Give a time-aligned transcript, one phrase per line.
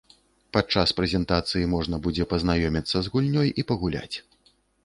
[0.55, 4.15] Падчас прэзентацыі можна будзе пазнаёміцца з гульнёй і пагуляць!